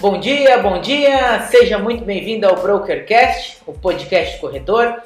[0.00, 1.42] Bom dia, bom dia!
[1.50, 5.02] Seja muito bem-vindo ao Brokercast, o podcast corretor.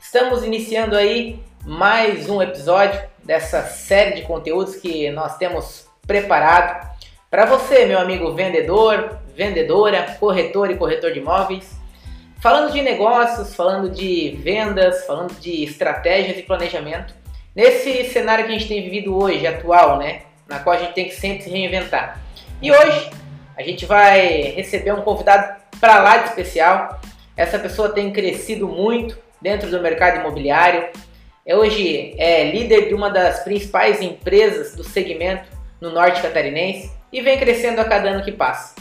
[0.00, 6.88] Estamos iniciando aí mais um episódio dessa série de conteúdos que nós temos preparado
[7.28, 11.72] para você, meu amigo vendedor, vendedora, corretor e corretor de imóveis.
[12.40, 17.12] Falando de negócios, falando de vendas, falando de estratégias e planejamento.
[17.52, 20.22] Nesse cenário que a gente tem vivido hoje, atual, né?
[20.46, 22.20] Na qual a gente tem que sempre se reinventar.
[22.62, 23.10] E hoje
[23.56, 27.00] a gente vai receber um convidado para lá de especial.
[27.36, 30.88] Essa pessoa tem crescido muito dentro do mercado imobiliário.
[31.44, 35.48] É hoje é líder de uma das principais empresas do segmento
[35.80, 38.74] no norte catarinense e vem crescendo a cada ano que passa.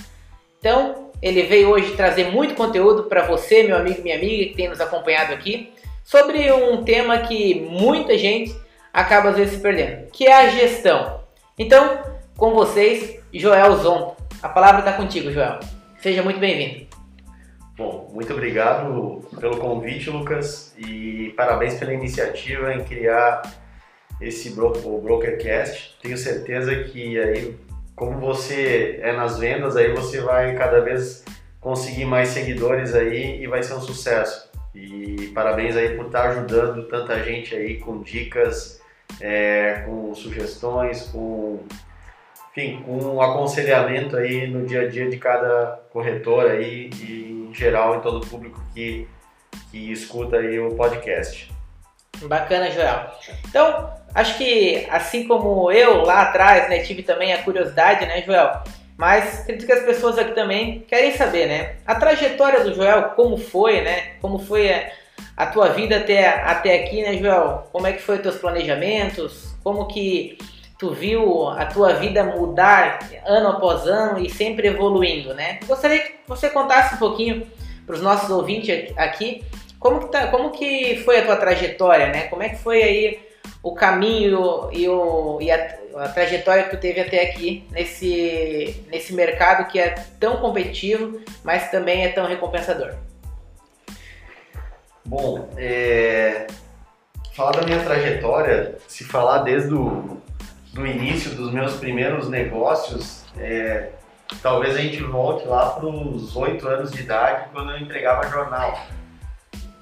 [0.59, 4.67] Então, ele veio hoje trazer muito conteúdo para você, meu amigo minha amiga que tem
[4.67, 5.71] nos acompanhado aqui,
[6.03, 8.55] sobre um tema que muita gente
[8.91, 11.22] acaba às vezes se perdendo, que é a gestão.
[11.57, 12.00] Então,
[12.38, 14.14] com vocês, Joel Zonta.
[14.41, 15.59] A palavra está contigo, Joel.
[16.00, 16.88] Seja muito bem-vindo.
[17.78, 23.41] Bom, muito obrigado pelo convite, Lucas, e parabéns pela iniciativa em criar
[24.22, 25.97] esse bro o Brokercast.
[26.02, 27.56] Tenho certeza que aí,
[27.95, 31.25] como você é nas vendas, aí você vai cada vez
[31.59, 34.50] conseguir mais seguidores aí e vai ser um sucesso.
[34.73, 38.80] E parabéns aí por estar ajudando tanta gente aí com dicas,
[39.19, 41.59] é, com sugestões, com
[42.56, 47.53] enfim, com um aconselhamento aí no dia a dia de cada corretor aí e em
[47.53, 49.06] geral em todo o público que,
[49.70, 51.52] que escuta aí o podcast.
[52.23, 53.12] Bacana, Joel.
[53.45, 58.64] Então, acho que assim como eu lá atrás, né, tive também a curiosidade, né, Joel?
[58.95, 61.75] Mas acredito que as pessoas aqui também querem saber, né?
[61.86, 64.14] A trajetória do Joel, como foi, né?
[64.22, 64.90] Como foi a,
[65.36, 67.67] a tua vida até, até aqui, né, Joel?
[67.73, 69.53] Como é que foi os teus planejamentos?
[69.62, 70.38] Como que
[70.78, 75.59] tu viu a tua vida mudar ano após ano e sempre evoluindo, né?
[75.66, 77.47] Gostaria que você contasse um pouquinho
[77.86, 79.44] para os nossos ouvintes aqui
[79.85, 82.24] como que, tá, como que foi a tua trajetória, né?
[82.24, 83.19] Como é que foi aí
[83.62, 89.14] o caminho e, o, e a, a trajetória que tu teve até aqui nesse, nesse
[89.14, 92.96] mercado que é tão competitivo, mas também é tão recompensador?
[95.06, 96.47] Bom, é...
[97.35, 100.18] falar da minha trajetória, se falar desde o
[100.75, 103.91] do início dos meus primeiros negócios, é,
[104.44, 108.78] talvez a gente volte lá para os oito anos de idade, quando eu entregava jornal.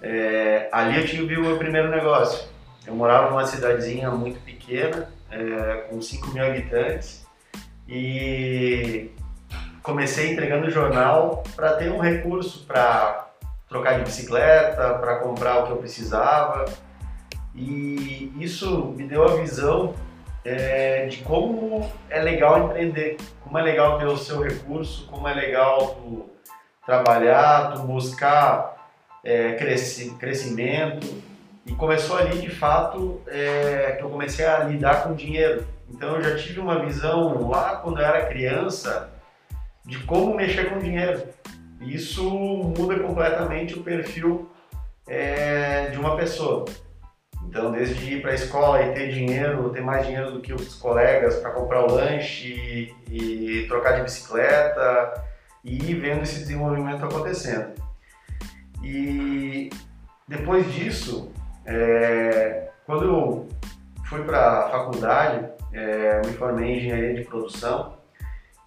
[0.04, 2.48] É, ali eu tive o meu primeiro negócio.
[2.86, 7.26] Eu morava numa cidadezinha muito pequena, é, com 5 mil habitantes,
[7.88, 9.10] e
[9.82, 13.30] comecei entregando jornal para ter um recurso para
[13.68, 16.66] trocar de bicicleta, para comprar o que eu precisava.
[17.56, 19.96] E isso me deu a visão
[20.46, 25.34] é, de como é legal empreender, como é legal ter o seu recurso, como é
[25.34, 26.30] legal tu
[26.86, 28.92] trabalhar, tu buscar
[29.24, 31.22] é, cresci, crescimento.
[31.66, 35.66] E começou ali, de fato, é, que eu comecei a lidar com dinheiro.
[35.90, 39.10] Então eu já tive uma visão lá quando eu era criança
[39.86, 41.24] de como mexer com dinheiro.
[41.80, 44.50] Isso muda completamente o perfil
[45.08, 46.66] é, de uma pessoa.
[47.48, 50.76] Então, desde ir para a escola e ter dinheiro, ter mais dinheiro do que os
[50.76, 55.24] colegas para comprar o lanche e, e, trocar de bicicleta
[55.64, 57.74] e ir vendo esse desenvolvimento acontecendo.
[58.84, 59.70] E
[60.28, 61.32] depois disso,
[61.66, 63.48] é, quando eu
[64.06, 67.98] fui para a faculdade, é, me formei em engenharia de produção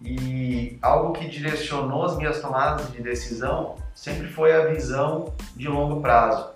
[0.00, 6.00] e algo que direcionou as minhas tomadas de decisão sempre foi a visão de longo
[6.03, 6.55] prazo.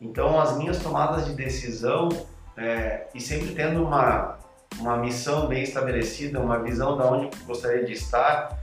[0.00, 2.08] Então, as minhas tomadas de decisão,
[2.56, 4.38] é, e sempre tendo uma,
[4.78, 8.58] uma missão bem estabelecida, uma visão de onde eu gostaria de estar,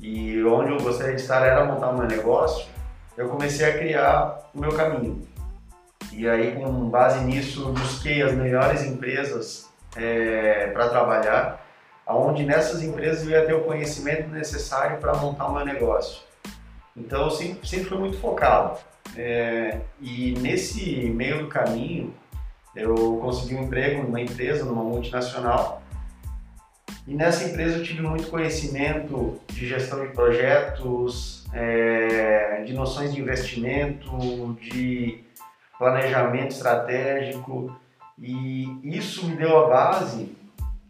[0.00, 2.66] e onde eu gostaria de estar era montar o meu negócio,
[3.16, 5.26] eu comecei a criar o meu caminho.
[6.10, 11.64] E aí, com base nisso, busquei as melhores empresas é, para trabalhar,
[12.04, 16.22] aonde nessas empresas eu ia ter o conhecimento necessário para montar o meu negócio.
[16.96, 18.78] Então, eu sempre, sempre fui muito focado.
[19.16, 22.14] É, e nesse meio do caminho,
[22.74, 25.82] eu consegui um emprego numa empresa, numa multinacional.
[27.06, 33.20] E nessa empresa eu tive muito conhecimento de gestão de projetos, é, de noções de
[33.20, 35.24] investimento, de
[35.78, 37.76] planejamento estratégico.
[38.18, 40.34] E isso me deu a base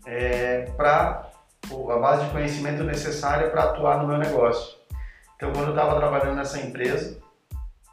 [0.04, 1.30] é, para
[1.70, 4.76] a base de conhecimento necessária para atuar no meu negócio.
[5.36, 7.21] Então, quando eu estava trabalhando nessa empresa,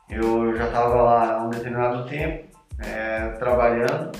[0.09, 2.47] eu já estava lá há um determinado tempo
[2.79, 4.11] é, trabalhando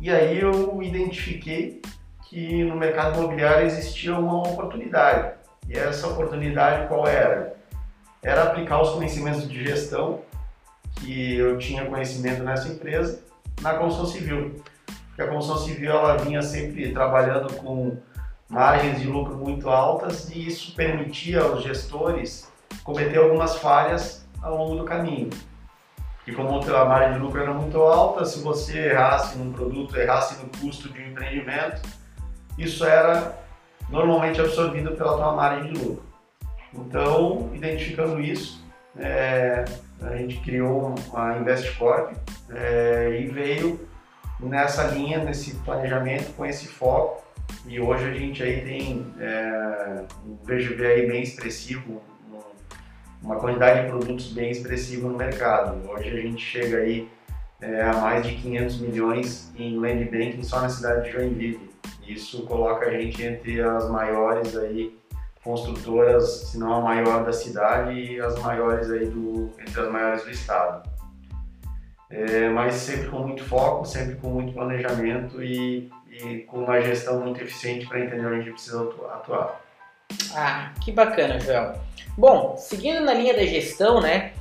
[0.00, 1.82] e aí eu identifiquei
[2.28, 5.32] que no mercado imobiliário existia uma oportunidade.
[5.68, 7.56] E essa oportunidade qual era?
[8.22, 10.20] Era aplicar os conhecimentos de gestão
[10.96, 13.22] que eu tinha conhecimento nessa empresa
[13.60, 14.62] na construção civil.
[15.08, 17.96] Porque a construção civil ela vinha sempre trabalhando com
[18.48, 22.50] margens de lucro muito altas e isso permitia aos gestores
[22.84, 25.30] cometer algumas falhas ao longo do caminho.
[26.26, 30.36] E como a margem de lucro era muito alta, se você errasse num produto, errasse
[30.42, 31.80] no custo de um empreendimento,
[32.58, 33.34] isso era
[33.88, 36.04] normalmente absorvido pela tua margem de lucro.
[36.74, 38.62] Então, identificando isso,
[38.98, 39.64] é,
[40.02, 42.14] a gente criou a InvestCorp
[42.50, 43.88] é, e veio
[44.38, 47.24] nessa linha, nesse planejamento, com esse foco.
[47.66, 52.02] E hoje a gente aí tem é, um VGV aí bem expressivo,
[53.22, 55.88] uma quantidade de produtos bem expressiva no mercado.
[55.90, 57.08] Hoje a gente chega aí
[57.60, 61.68] é, a mais de 500 milhões em land banking só na cidade de Joinville.
[62.06, 64.96] Isso coloca a gente entre as maiores aí
[65.42, 70.24] construtoras, se não a maior da cidade e as maiores aí do entre as maiores
[70.24, 70.88] do estado.
[72.10, 77.20] É, mas sempre com muito foco, sempre com muito planejamento e, e com uma gestão
[77.20, 78.82] muito eficiente para entender onde a gente precisa
[79.12, 79.60] atuar.
[80.34, 81.80] Ah, que bacana, Joel.
[82.16, 84.32] Bom, seguindo na linha da gestão, né?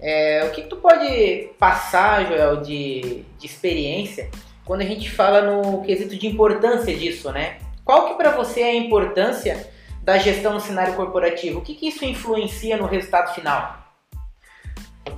[0.00, 4.30] É, o que, que, tu pode passar, Joel, de, de experiência
[4.64, 7.58] quando a gente fala no quesito de importância disso, né?
[7.84, 9.68] Qual que para você é a importância
[10.02, 11.58] da gestão no cenário corporativo?
[11.58, 13.78] O que, que isso influencia no resultado final?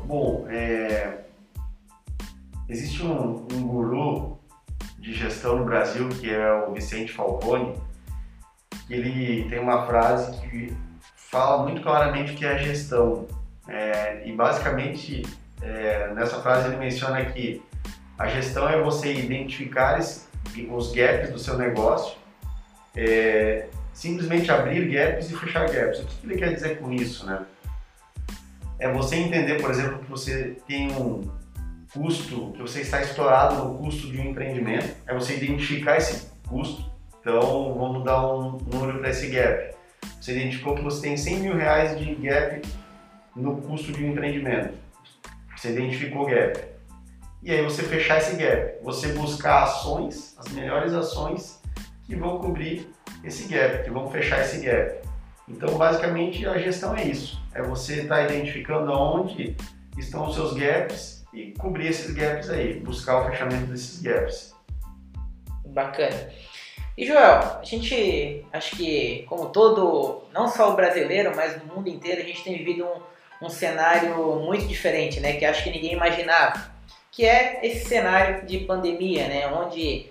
[0.05, 1.19] Bom, é...
[2.69, 4.39] existe um, um guru
[4.99, 7.75] de gestão no Brasil que é o Vicente Falcone.
[8.91, 10.77] Ele tem uma frase que
[11.15, 13.27] fala muito claramente o que é gestão.
[13.69, 15.23] É, e basicamente,
[15.63, 17.63] é, nessa frase ele menciona que
[18.19, 22.19] a gestão é você identificar os gaps do seu negócio,
[22.97, 26.01] é, simplesmente abrir gaps e fechar gaps.
[26.01, 27.47] O que ele quer dizer com isso, né?
[28.79, 31.31] É você entender, por exemplo, que você tem um
[31.93, 36.90] custo, que você está estourado no custo de um empreendimento, é você identificar esse custo.
[37.21, 39.71] Então, vamos dar um número para esse gap
[40.21, 42.61] você identificou que você tem 100 mil reais de gap
[43.35, 44.75] no custo de um empreendimento.
[45.57, 46.63] Você identificou o gap.
[47.43, 48.83] E aí você fechar esse gap.
[48.83, 51.61] Você buscar ações, as melhores ações
[52.05, 52.91] que vão cobrir
[53.25, 55.01] esse gap, que vão fechar esse gap.
[55.49, 57.41] Então, basicamente, a gestão é isso.
[57.55, 59.57] É você estar tá identificando onde
[59.97, 64.55] estão os seus gaps e cobrir esses gaps aí, buscar o fechamento desses gaps.
[65.65, 66.31] Bacana.
[67.01, 71.89] E Joel, a gente, acho que como todo, não só o brasileiro, mas no mundo
[71.89, 74.15] inteiro, a gente tem vivido um, um cenário
[74.45, 75.33] muito diferente, né?
[75.33, 76.71] Que acho que ninguém imaginava.
[77.11, 79.47] Que é esse cenário de pandemia, né?
[79.47, 80.11] Onde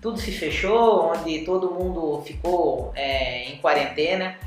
[0.00, 4.38] tudo se fechou, onde todo mundo ficou é, em quarentena.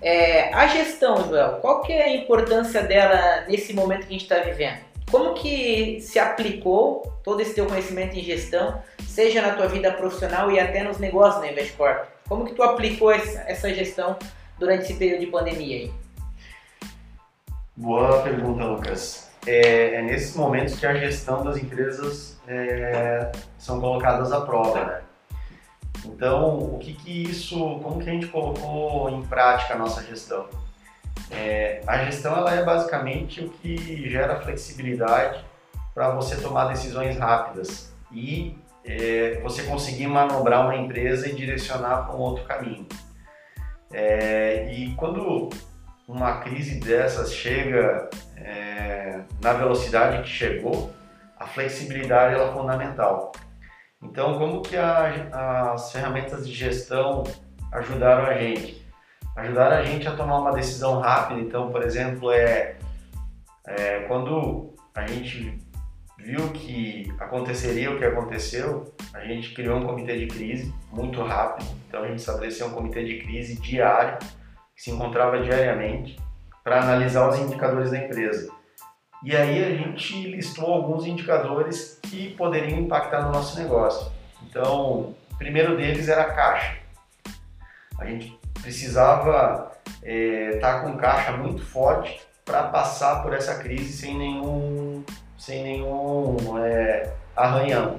[0.00, 4.22] É, a gestão, Joel, qual que é a importância dela nesse momento que a gente
[4.22, 4.87] está vivendo?
[5.10, 8.82] Como que se aplicou todo esse teu conhecimento em gestão
[9.18, 12.06] seja na tua vida profissional e até nos negócios da Investcorp.
[12.28, 14.16] Como que tu aplicou essa gestão
[14.58, 15.92] durante esse período de pandemia aí?
[17.76, 19.28] Boa pergunta, Lucas.
[19.46, 25.00] É, é nesses momentos que a gestão das empresas é, são colocadas à prova, né?
[26.04, 30.46] Então, o que que isso, como que a gente colocou em prática a nossa gestão?
[31.30, 35.44] É, a gestão ela é basicamente o que gera flexibilidade
[35.94, 42.14] para você tomar decisões rápidas e é, você conseguir manobrar uma empresa e direcionar para
[42.14, 42.86] um outro caminho.
[43.92, 45.50] É, e quando
[46.06, 50.90] uma crise dessas chega é, na velocidade que chegou,
[51.38, 53.32] a flexibilidade é fundamental.
[54.02, 57.24] Então, como que a, as ferramentas de gestão
[57.72, 58.87] ajudaram a gente?
[59.38, 61.40] Ajudaram a gente a tomar uma decisão rápida.
[61.40, 62.76] Então, por exemplo, é,
[63.68, 65.56] é quando a gente
[66.18, 71.70] viu que aconteceria o que aconteceu, a gente criou um comitê de crise muito rápido.
[71.86, 74.18] Então a gente estabeleceu um comitê de crise diário,
[74.74, 76.18] que se encontrava diariamente,
[76.64, 78.50] para analisar os indicadores da empresa.
[79.22, 84.10] E aí a gente listou alguns indicadores que poderiam impactar no nosso negócio.
[84.42, 86.76] Então, o primeiro deles era a caixa.
[88.00, 89.72] A gente precisava
[90.02, 95.02] estar é, tá com caixa muito forte para passar por essa crise sem nenhum
[95.38, 97.98] sem nenhum é, arranhão.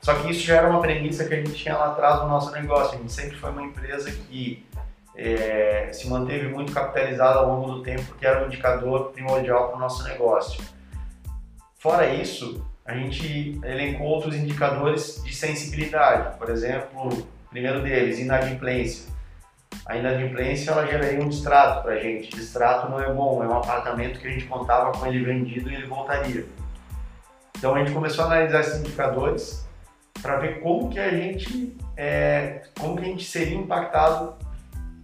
[0.00, 2.50] Só que isso já era uma premissa que a gente tinha lá atrás no nosso
[2.52, 2.94] negócio.
[2.94, 4.64] A gente sempre foi uma empresa que
[5.16, 9.76] é, se manteve muito capitalizada ao longo do tempo, porque era um indicador primordial para
[9.76, 10.62] o nosso negócio.
[11.76, 16.38] Fora isso, a gente elencou outros indicadores de sensibilidade.
[16.38, 19.13] Por exemplo, primeiro deles, inadimplência.
[19.86, 22.34] A inadimplência ela geraria um distrato para a gente.
[22.34, 25.74] Distrato não é bom, é um apartamento que a gente contava com ele vendido e
[25.74, 26.46] ele voltaria.
[27.58, 29.66] Então a gente começou a analisar esses indicadores
[30.22, 34.34] para ver como que a gente é, como que a gente seria impactado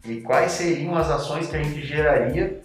[0.04, 2.62] e quais seriam as ações que a gente geraria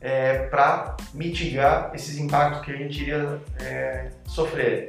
[0.00, 4.88] é, para mitigar esses impactos que a gente iria é, sofrer.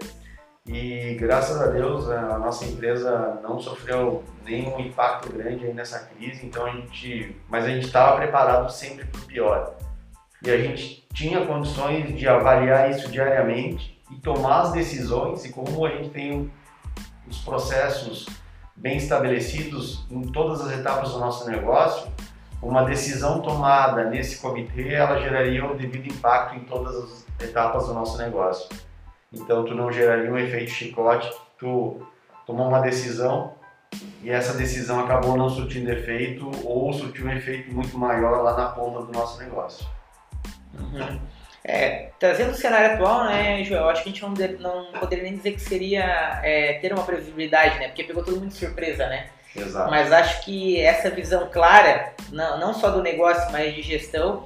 [0.67, 6.65] E graças a Deus a nossa empresa não sofreu nenhum impacto grande nessa crise, então
[6.65, 9.75] a gente, mas a gente estava preparado sempre para o pior.
[10.41, 15.85] E a gente tinha condições de avaliar isso diariamente e tomar as decisões e como
[15.85, 16.51] a gente tem
[17.27, 18.27] os processos
[18.75, 22.11] bem estabelecidos em todas as etapas do nosso negócio,
[22.61, 27.93] uma decisão tomada nesse comitê, ela geraria o devido impacto em todas as etapas do
[27.93, 28.67] nosso negócio.
[29.33, 32.05] Então, tu não geraria um efeito chicote, tu
[32.45, 33.53] tomou uma decisão
[34.21, 38.69] e essa decisão acabou não surtindo efeito ou surtiu um efeito muito maior lá na
[38.69, 39.85] ponta do nosso negócio.
[40.77, 41.19] Uhum.
[41.63, 45.35] É, trazendo o cenário atual, né, Joel, acho que a gente não, não poderia nem
[45.35, 49.29] dizer que seria é, ter uma previsibilidade, né, porque pegou todo mundo de surpresa, né?
[49.55, 49.89] Exato.
[49.89, 54.45] Mas acho que essa visão clara, não, não só do negócio, mas de gestão,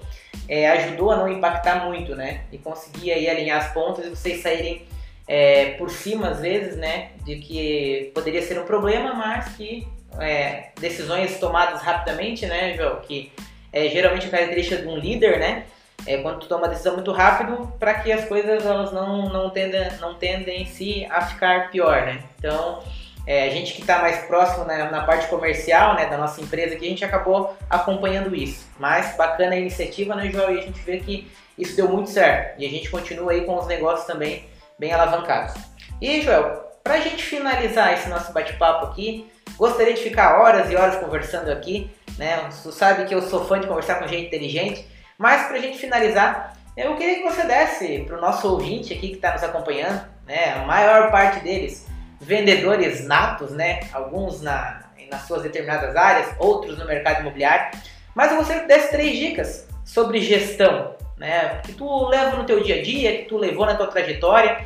[0.50, 2.42] é, ajudou a não impactar muito, né?
[2.52, 4.82] E conseguir aí alinhar as pontas e vocês saírem
[5.28, 7.12] é, por cima, às vezes, né?
[7.24, 9.88] De que poderia ser um problema, mas que
[10.20, 12.98] é, decisões tomadas rapidamente, né, Joel?
[12.98, 13.32] Que
[13.72, 15.66] é geralmente a característica de um líder, né?
[16.06, 19.50] é quando tu toma uma decisão muito rápido para que as coisas elas não, não,
[19.50, 22.24] tendem, não tendem em si a ficar pior, né?
[22.38, 22.82] Então,
[23.30, 26.74] é, a gente que está mais próximo né, na parte comercial né, da nossa empresa
[26.74, 28.68] aqui, a gente acabou acompanhando isso.
[28.80, 30.50] Mas bacana a iniciativa, né, João?
[30.50, 32.60] E a gente vê que isso deu muito certo.
[32.60, 35.54] E a gente continua aí com os negócios também bem alavancados.
[36.02, 40.76] E, Joel, para a gente finalizar esse nosso bate-papo aqui, gostaria de ficar horas e
[40.76, 41.92] horas conversando aqui.
[42.18, 42.50] Né?
[42.64, 44.88] Tu sabe que eu sou fã de conversar com gente inteligente.
[45.20, 49.10] Mas para a gente finalizar, eu queria que você desse para o nosso ouvinte aqui
[49.10, 51.89] que está nos acompanhando, né, a maior parte deles
[52.20, 57.78] vendedores natos, né, alguns na, nas suas determinadas áreas, outros no mercado imobiliário,
[58.14, 62.62] mas eu gostaria que desse três dicas sobre gestão, né, que tu leva no teu
[62.62, 64.66] dia a dia, que tu levou na tua trajetória,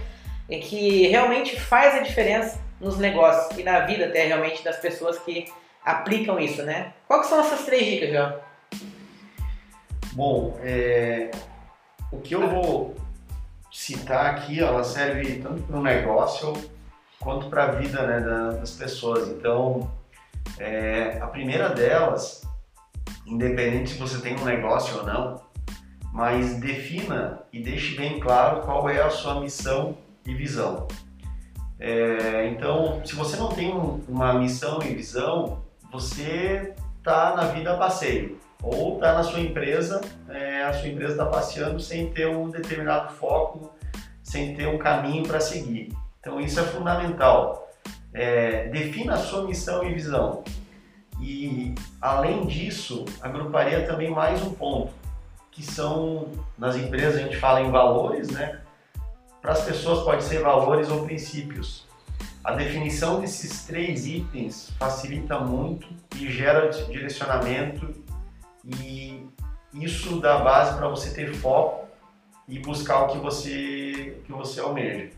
[0.50, 5.18] e que realmente faz a diferença nos negócios e na vida até realmente das pessoas
[5.20, 5.46] que
[5.84, 6.94] aplicam isso, né?
[7.08, 8.40] Quais são essas três dicas, João?
[10.12, 11.32] Bom, é,
[12.12, 12.96] o que eu vou
[13.72, 16.54] citar aqui, ela serve tanto para o negócio
[17.24, 18.20] quanto para a vida né,
[18.60, 19.30] das pessoas.
[19.30, 19.90] Então,
[20.60, 22.44] é, a primeira delas,
[23.26, 25.42] independente se você tem um negócio ou não,
[26.12, 30.88] mas defina e deixe bem claro qual é a sua missão e visão.
[31.80, 33.74] É, então, se você não tem
[34.08, 40.00] uma missão e visão, você está na vida a passeio ou está na sua empresa,
[40.30, 43.72] é, a sua empresa está passeando sem ter um determinado foco,
[44.24, 45.92] sem ter um caminho para seguir.
[46.24, 47.70] Então isso é fundamental.
[48.14, 50.42] É, defina a sua missão e visão.
[51.22, 54.94] E além disso, agruparia também mais um ponto,
[55.52, 58.62] que são nas empresas a gente fala em valores, né?
[59.42, 61.86] Para as pessoas pode ser valores ou princípios.
[62.42, 67.94] A definição desses três itens facilita muito e gera direcionamento
[68.64, 69.28] e
[69.74, 71.86] isso dá base para você ter foco
[72.48, 75.10] e buscar o que você, o que você almeja.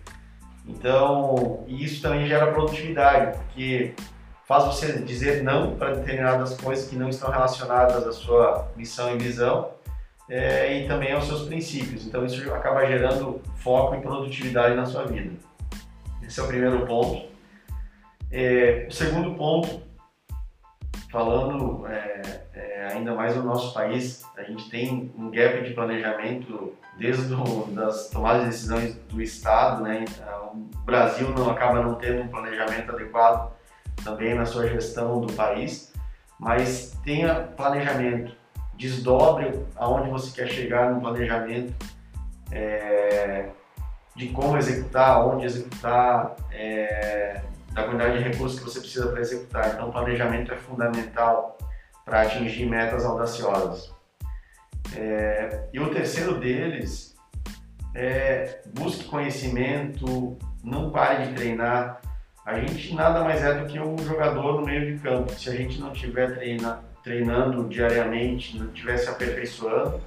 [0.67, 3.93] Então, isso também gera produtividade, porque
[4.45, 9.17] faz você dizer não para determinadas coisas que não estão relacionadas à sua missão e
[9.17, 9.71] visão
[10.29, 12.05] é, e também aos seus princípios.
[12.05, 15.31] Então, isso acaba gerando foco e produtividade na sua vida.
[16.23, 17.27] Esse é o primeiro ponto.
[18.31, 19.81] É, o segundo ponto,
[21.15, 26.73] falando é, é, ainda mais no nosso país, a gente tem um gap de planejamento
[26.97, 30.03] desde as das tomadas de decisões do Estado, né?
[30.03, 33.53] Então, o Brasil não acaba não tendo um planejamento adequado
[34.03, 35.93] também na sua gestão do país,
[36.37, 38.35] mas tenha planejamento,
[38.73, 41.73] desdobre aonde você quer chegar no planejamento,
[42.51, 43.51] é,
[44.13, 47.41] de como executar, onde executar, é,
[47.75, 49.73] da quantidade de recursos que você precisa para executar.
[49.73, 51.57] Então, o planejamento é fundamental
[52.05, 53.93] para atingir metas audaciosas.
[54.95, 57.15] É, e o terceiro deles
[57.93, 61.99] é busque conhecimento, não pare de treinar.
[62.45, 65.33] A gente nada mais é do que um jogador no meio de campo.
[65.33, 69.99] Se a gente não estiver treina, treinando diariamente, não estiver se aperfeiçoando,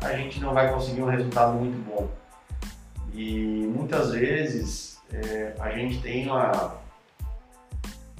[0.00, 2.08] a gente não vai conseguir um resultado muito bom.
[3.12, 6.85] E muitas vezes é, a gente tem uma,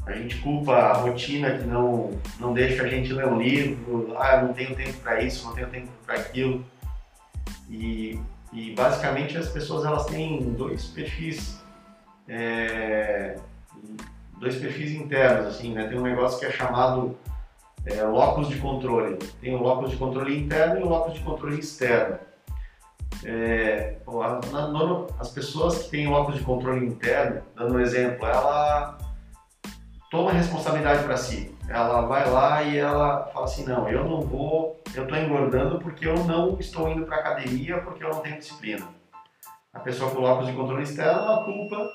[0.06, 4.40] a gente culpa a rotina que não, não deixa a gente ler um livro, ah,
[4.40, 6.64] não tenho tempo para isso, não tenho tempo para aquilo.
[7.68, 8.20] E,
[8.52, 11.60] e basicamente as pessoas elas têm dois perfis,
[12.28, 13.36] é,
[14.38, 15.88] dois perfis internos, assim, né?
[15.88, 17.18] Tem um negócio que é chamado
[17.84, 19.16] é, locus de controle.
[19.40, 22.16] Tem o locus de controle interno e o locus de controle externo.
[23.24, 23.96] É,
[25.18, 28.95] as pessoas que têm locus de controle interno, dando um exemplo, ela
[30.10, 31.54] toma responsabilidade para si.
[31.68, 36.06] Ela vai lá e ela fala assim, não, eu não vou, eu estou engordando porque
[36.06, 38.86] eu não estou indo para academia porque eu não tenho disciplina.
[39.72, 41.90] A pessoa com locus de controle externo, ela culpa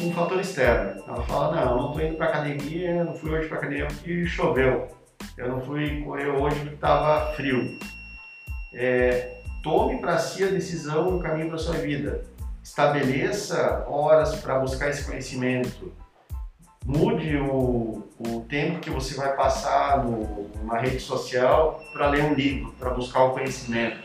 [0.00, 1.02] um fator externo.
[1.06, 3.86] Ela fala, não, eu não estou indo para academia, eu não fui hoje para academia
[3.86, 4.88] porque choveu.
[5.36, 7.78] Eu não fui correr hoje porque estava frio.
[8.74, 12.24] É, tome para si a decisão no caminho para sua vida.
[12.62, 15.92] Estabeleça horas para buscar esse conhecimento.
[16.86, 22.34] Mude o, o tempo que você vai passar no, numa rede social para ler um
[22.34, 23.98] livro, para buscar o conhecimento.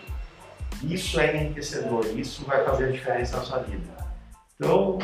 [0.84, 3.86] Isso é enriquecedor, isso vai fazer a diferença na sua vida.
[4.56, 4.98] Então,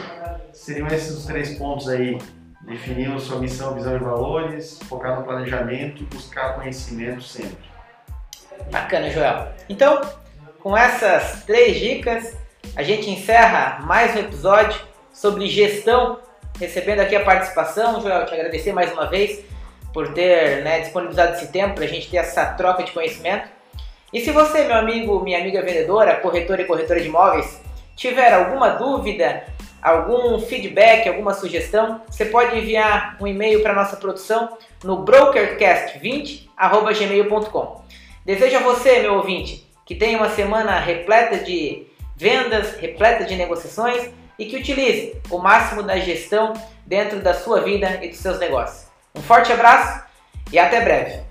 [0.52, 2.18] seriam esses os três pontos aí
[2.64, 7.58] definir sua missão, visão e valores, focar no planejamento e buscar conhecimento sempre.
[8.72, 9.54] Bacana, Joel.
[9.70, 10.02] Então,
[10.60, 12.36] com essas três dicas,
[12.76, 14.82] a gente encerra mais um episódio
[15.14, 16.20] sobre gestão,
[16.60, 18.02] recebendo aqui a participação.
[18.02, 19.46] Joel, te agradecer mais uma vez
[19.94, 23.48] por ter né, disponibilizado esse tempo para a gente ter essa troca de conhecimento.
[24.12, 27.62] E se você, meu amigo, minha amiga vendedora, corretora e corretora de imóveis,
[27.96, 29.44] tiver alguma dúvida,
[29.82, 37.82] algum feedback, alguma sugestão, você pode enviar um e-mail para nossa produção no brokercast20@gmail.com.
[38.26, 44.12] Desejo a você, meu ouvinte, que tenha uma semana repleta de vendas, repleta de negociações
[44.38, 46.54] e que utilize o máximo da gestão
[46.86, 48.88] dentro da sua vida e dos seus negócios.
[49.16, 50.04] Um forte abraço
[50.52, 51.27] e até breve.